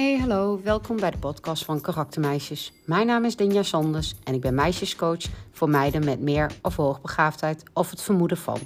[0.00, 2.72] Hey, hallo, welkom bij de podcast van Karaktermeisjes.
[2.84, 5.22] Mijn naam is Dinja Sanders en ik ben meisjescoach
[5.52, 8.58] voor meiden met meer of hoogbegaafdheid of het vermoeden van.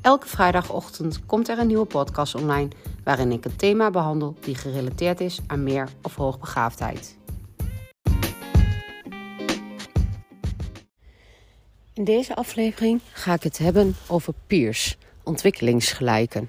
[0.00, 2.68] Elke vrijdagochtend komt er een nieuwe podcast online
[3.04, 7.18] waarin ik een thema behandel die gerelateerd is aan meer of hoogbegaafdheid.
[11.92, 16.48] In deze aflevering ga ik het hebben over peers, ontwikkelingsgelijken.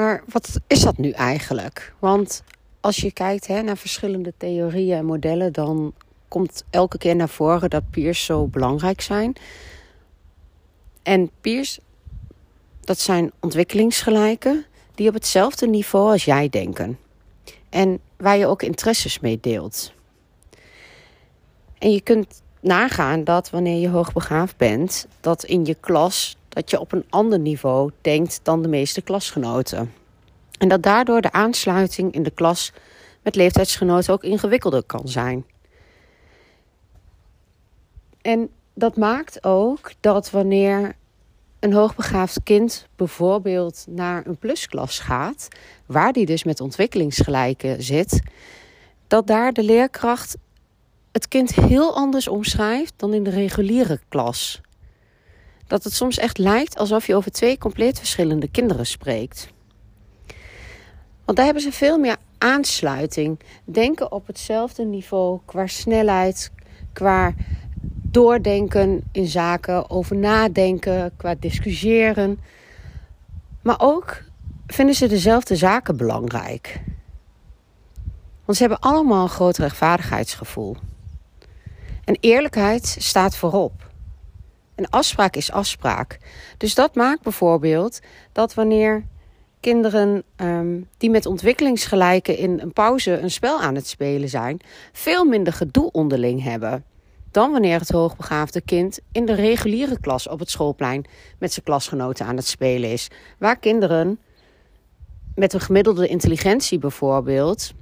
[0.00, 1.94] Maar wat is dat nu eigenlijk?
[1.98, 2.42] Want
[2.80, 5.94] als je kijkt hè, naar verschillende theorieën en modellen, dan
[6.28, 9.32] komt elke keer naar voren dat peers zo belangrijk zijn.
[11.02, 11.78] En peers,
[12.80, 14.64] dat zijn ontwikkelingsgelijken
[14.94, 16.98] die op hetzelfde niveau als jij denken.
[17.68, 19.92] En waar je ook interesses mee deelt.
[21.78, 26.80] En je kunt nagaan dat wanneer je hoogbegaafd bent, dat in je klas dat je
[26.80, 29.92] op een ander niveau denkt dan de meeste klasgenoten.
[30.58, 32.72] En dat daardoor de aansluiting in de klas
[33.22, 35.44] met leeftijdsgenoten ook ingewikkelder kan zijn.
[38.20, 40.96] En dat maakt ook dat wanneer
[41.60, 45.48] een hoogbegaafd kind bijvoorbeeld naar een plusklas gaat,
[45.86, 48.20] waar die dus met ontwikkelingsgelijken zit,
[49.06, 50.36] dat daar de leerkracht
[51.12, 54.60] het kind heel anders omschrijft dan in de reguliere klas.
[55.70, 59.48] Dat het soms echt lijkt alsof je over twee compleet verschillende kinderen spreekt.
[61.24, 63.40] Want daar hebben ze veel meer aansluiting.
[63.64, 66.50] Denken op hetzelfde niveau qua snelheid,
[66.92, 67.34] qua
[68.02, 72.38] doordenken in zaken, over nadenken, qua discussiëren.
[73.62, 74.22] Maar ook
[74.66, 76.80] vinden ze dezelfde zaken belangrijk.
[78.44, 80.76] Want ze hebben allemaal een groot rechtvaardigheidsgevoel.
[82.04, 83.89] En eerlijkheid staat voorop.
[84.80, 86.18] En afspraak is afspraak.
[86.56, 88.00] Dus dat maakt bijvoorbeeld
[88.32, 89.04] dat wanneer
[89.60, 94.60] kinderen um, die met ontwikkelingsgelijken in een pauze een spel aan het spelen zijn,
[94.92, 96.84] veel minder gedoe onderling hebben
[97.30, 101.04] dan wanneer het hoogbegaafde kind in de reguliere klas op het schoolplein
[101.38, 103.08] met zijn klasgenoten aan het spelen is.
[103.38, 104.18] Waar kinderen
[105.34, 107.72] met een gemiddelde intelligentie bijvoorbeeld,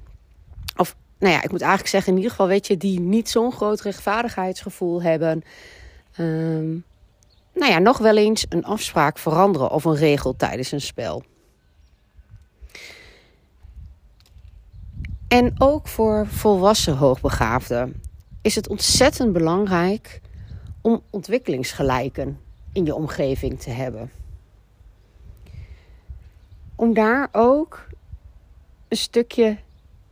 [0.77, 3.53] of nou ja, ik moet eigenlijk zeggen, in ieder geval weet je, die niet zo'n
[3.53, 5.43] groot rechtvaardigheidsgevoel hebben.
[6.21, 6.85] Um,
[7.59, 11.23] nou ja, nog wel eens een afspraak veranderen of een regel tijdens een spel.
[15.29, 18.03] En ook voor volwassen hoogbegaafden
[18.43, 20.21] is het ontzettend belangrijk
[20.81, 22.39] om ontwikkelingsgelijken
[22.73, 24.11] in je omgeving te hebben.
[26.77, 27.87] Om daar ook
[28.89, 29.57] een stukje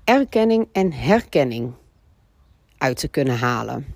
[0.04, 1.72] erkenning en herkenning
[2.78, 3.94] uit te kunnen halen.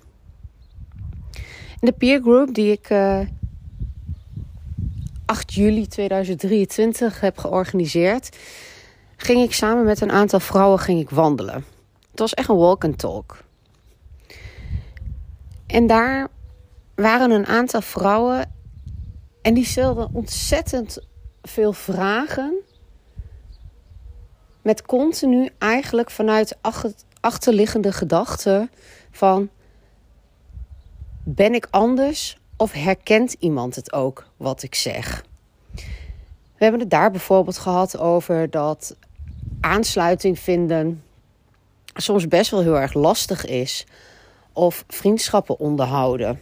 [1.79, 3.19] De peer group die ik uh,
[5.31, 8.37] 8 juli 2023 heb georganiseerd,
[9.17, 11.65] ging ik samen met een aantal vrouwen ging ik wandelen.
[12.09, 13.43] Het was echt een walk and talk.
[15.67, 16.27] En daar
[16.95, 18.51] waren een aantal vrouwen
[19.41, 20.99] en die stelden ontzettend
[21.41, 22.53] veel vragen.
[24.61, 26.57] Met continu eigenlijk vanuit
[27.19, 28.71] achterliggende gedachten
[29.11, 29.49] van
[31.23, 35.25] ben ik anders of herkent iemand het ook wat ik zeg?
[36.57, 38.95] We hebben het daar bijvoorbeeld gehad over dat
[39.61, 41.03] aansluiting vinden
[41.93, 43.85] soms best wel heel erg lastig is.
[44.53, 46.39] Of vriendschappen onderhouden.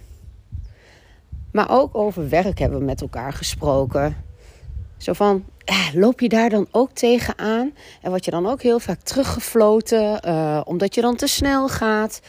[1.51, 4.17] Maar ook over werk hebben we met elkaar gesproken.
[4.97, 7.73] Zo van, eh, loop je daar dan ook tegenaan?
[8.01, 12.21] En word je dan ook heel vaak teruggefloten uh, omdat je dan te snel gaat?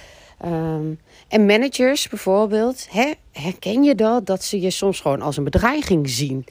[0.44, 4.26] Um, en managers bijvoorbeeld, hè, herken je dat?
[4.26, 6.44] Dat ze je soms gewoon als een bedreiging zien.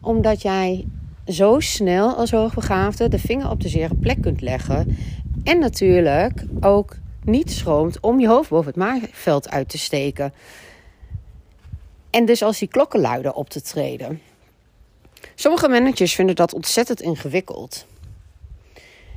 [0.00, 0.86] Omdat jij
[1.26, 4.96] zo snel als hoogbegaafde de vinger op de zere plek kunt leggen.
[5.44, 10.32] En natuurlijk ook niet schroomt om je hoofd boven het maaiveld uit te steken.
[12.10, 14.20] En dus als die klokken luiden op te treden.
[15.34, 17.86] Sommige managers vinden dat ontzettend ingewikkeld.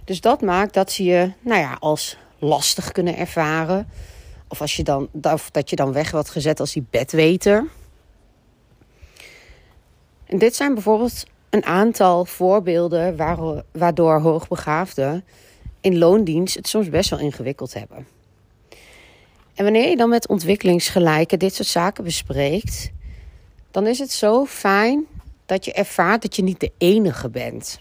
[0.04, 3.88] Dus dat maakt dat ze je nou ja, als lastig kunnen ervaren.
[4.48, 5.10] Of als je dan,
[5.52, 7.68] dat je dan weg wordt gezet als die bedweter.
[10.26, 13.16] En dit zijn bijvoorbeeld een aantal voorbeelden
[13.72, 15.24] waardoor hoogbegaafden
[15.82, 18.08] in loondienst het soms best wel ingewikkeld hebben.
[19.54, 22.92] En wanneer je dan met ontwikkelingsgelijken dit soort zaken bespreekt,
[23.72, 25.06] dan is het zo fijn
[25.46, 27.80] dat je ervaart dat je niet de enige bent.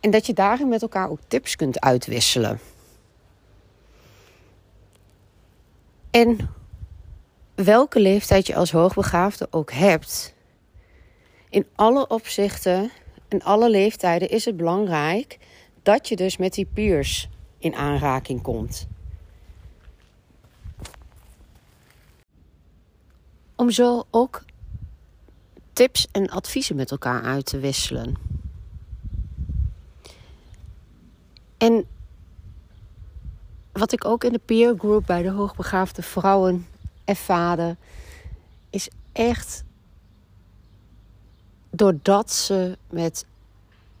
[0.00, 2.60] En dat je daarin met elkaar ook tips kunt uitwisselen.
[6.10, 6.50] En
[7.54, 10.34] welke leeftijd je als hoogbegaafde ook hebt,
[11.48, 12.90] in alle opzichten
[13.30, 15.38] in alle leeftijden is het belangrijk
[15.82, 18.86] dat je dus met die peers in aanraking komt.
[23.56, 24.44] Om zo ook
[25.72, 28.29] tips en adviezen met elkaar uit te wisselen.
[31.60, 31.86] En
[33.72, 36.66] wat ik ook in de peer group bij de hoogbegaafde vrouwen
[37.04, 37.76] ervaarde,
[38.70, 39.64] is echt
[41.70, 43.26] doordat ze met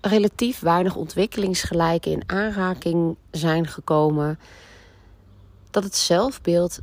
[0.00, 4.38] relatief weinig ontwikkelingsgelijken in aanraking zijn gekomen,
[5.70, 6.80] dat het zelfbeeld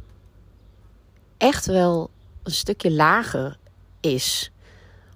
[1.38, 2.10] echt wel
[2.44, 3.58] een stukje lager
[4.00, 4.52] is.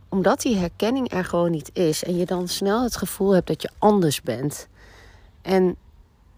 [0.09, 3.61] Omdat die herkenning er gewoon niet is en je dan snel het gevoel hebt dat
[3.61, 4.69] je anders bent.
[5.41, 5.75] En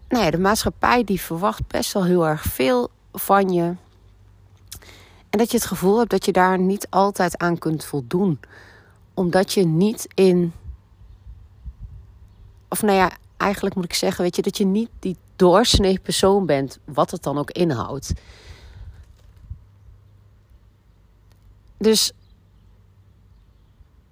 [0.08, 3.74] nou ja, de maatschappij die verwacht best wel heel erg veel van je.
[5.30, 8.40] En dat je het gevoel hebt dat je daar niet altijd aan kunt voldoen.
[9.14, 10.52] Omdat je niet in.
[12.68, 16.46] Of nou ja, eigenlijk moet ik zeggen, weet je, dat je niet die doorsnee persoon
[16.46, 18.12] bent, wat het dan ook inhoudt.
[21.76, 22.12] Dus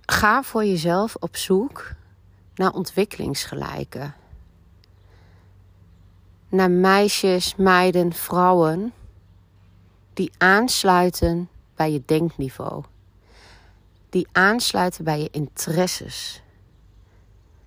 [0.06, 1.92] ga voor jezelf op zoek
[2.54, 4.14] naar ontwikkelingsgelijken.
[6.52, 8.92] Naar meisjes, meiden, vrouwen
[10.12, 12.84] die aansluiten bij je denkniveau.
[14.10, 16.42] Die aansluiten bij je interesses.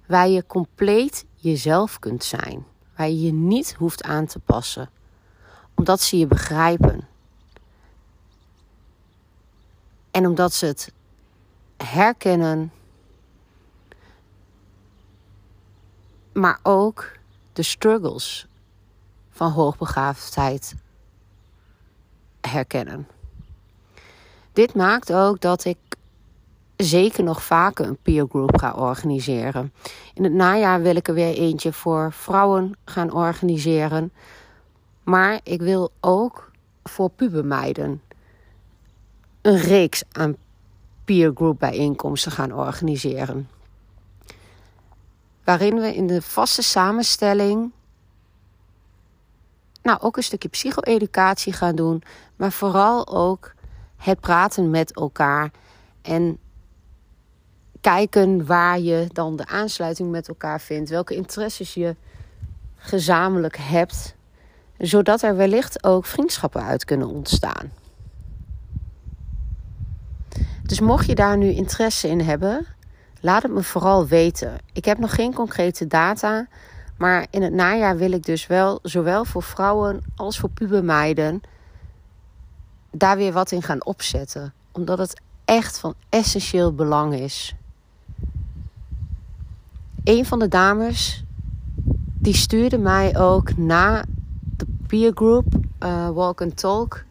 [0.08, 2.66] Waar je compleet jezelf kunt zijn.
[2.96, 4.90] Waar je je niet hoeft aan te passen.
[5.76, 7.08] Omdat ze je begrijpen.
[10.12, 10.92] En omdat ze het
[11.78, 12.72] herkennen.
[16.34, 17.12] Maar ook
[17.54, 18.48] de struggles
[19.36, 20.76] van hoogbegaafdheid
[22.42, 23.08] herkennen.
[24.54, 25.78] Dit maakt ook dat ik
[26.76, 29.74] zeker nog vaker een peer group ga organiseren.
[30.14, 34.12] In het najaar wil ik er weer eentje voor vrouwen gaan organiseren.
[35.04, 36.52] Maar ik wil ook
[36.84, 38.02] voor pubermeiden
[39.42, 40.36] een reeks aan
[41.06, 43.50] peer group bijeenkomsten gaan organiseren.
[45.44, 47.72] Waarin we in de vaste samenstelling
[49.86, 52.04] nou, ook een stukje psycho-educatie gaan doen.
[52.36, 53.54] Maar vooral ook
[53.98, 55.52] het praten met elkaar.
[56.02, 56.38] En
[57.82, 60.90] kijken waar je dan de aansluiting met elkaar vindt.
[60.90, 61.96] Welke interesses je
[62.76, 64.16] gezamenlijk hebt.
[64.78, 67.72] Zodat er wellicht ook vriendschappen uit kunnen ontstaan.
[70.64, 72.66] Dus mocht je daar nu interesse in hebben,
[73.22, 74.58] laat het me vooral weten.
[74.74, 76.48] Ik heb nog geen concrete data.
[76.98, 81.42] Maar in het najaar wil ik dus wel, zowel voor vrouwen als voor pubermeiden,
[82.92, 84.54] daar weer wat in gaan opzetten.
[84.72, 87.56] Omdat het echt van essentieel belang is.
[90.04, 91.24] Een van de dames,
[92.20, 94.06] die stuurde mij ook na
[94.58, 95.46] de peer group
[95.84, 97.04] uh, Walk and Talk.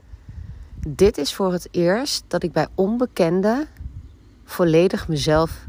[0.86, 3.66] Dit is voor het eerst dat ik bij onbekenden
[4.44, 5.66] volledig mezelf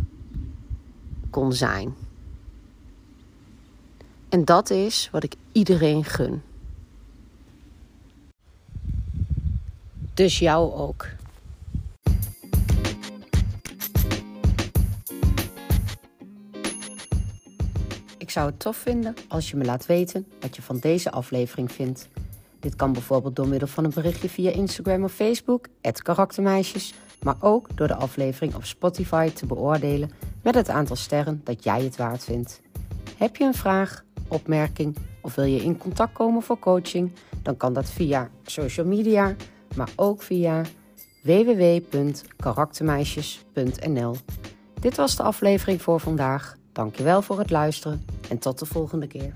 [1.29, 2.04] kon zijn.
[4.35, 6.41] En dat is wat ik iedereen gun.
[10.13, 11.07] Dus jou ook.
[18.17, 21.71] Ik zou het tof vinden als je me laat weten wat je van deze aflevering
[21.71, 22.07] vindt.
[22.59, 27.37] Dit kan bijvoorbeeld door middel van een berichtje via Instagram of Facebook, het karaktermeisjes, maar
[27.39, 30.11] ook door de aflevering op Spotify te beoordelen
[30.41, 32.61] met het aantal sterren dat jij het waard vindt.
[33.17, 34.04] Heb je een vraag?
[34.27, 39.35] Opmerking of wil je in contact komen voor coaching, dan kan dat via social media,
[39.75, 40.61] maar ook via
[41.23, 44.15] www.karaktermeisjes.nl.
[44.79, 46.55] Dit was de aflevering voor vandaag.
[46.71, 49.31] Dankjewel voor het luisteren en tot de volgende keer.